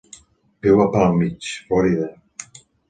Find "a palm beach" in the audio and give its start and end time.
0.85-1.53